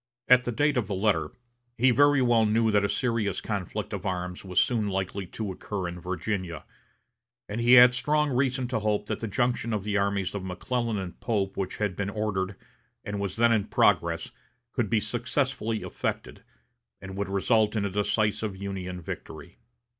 At 0.27 0.45
the 0.45 0.51
date 0.51 0.77
of 0.77 0.87
the 0.87 0.95
letter, 0.95 1.29
he 1.77 1.91
very 1.91 2.23
well 2.23 2.43
knew 2.43 2.71
that 2.71 2.83
a 2.83 2.89
serious 2.89 3.39
conflict 3.39 3.93
of 3.93 4.03
arms 4.03 4.43
was 4.43 4.59
soon 4.59 4.87
likely 4.89 5.27
to 5.27 5.51
occur 5.51 5.87
in 5.87 5.99
Virginia; 5.99 6.63
and 7.47 7.61
he 7.61 7.73
had 7.73 7.93
strong 7.93 8.31
reason 8.31 8.67
to 8.69 8.79
hope 8.79 9.05
that 9.05 9.19
the 9.19 9.27
junction 9.27 9.73
of 9.73 9.83
the 9.83 9.97
armies 9.97 10.33
of 10.33 10.43
McClellan 10.43 10.97
and 10.97 11.19
Pope 11.19 11.55
which 11.55 11.77
had 11.77 11.95
been 11.95 12.09
ordered, 12.09 12.55
and 13.05 13.19
was 13.19 13.35
then 13.35 13.51
in 13.51 13.65
progress, 13.65 14.31
could 14.73 14.89
be 14.89 14.99
successfully 14.99 15.83
effected, 15.83 16.41
and 16.99 17.15
would 17.15 17.29
result 17.29 17.75
in 17.75 17.85
a 17.85 17.91
decisive 17.91 18.57
Union 18.57 19.01
victory. 19.01 19.59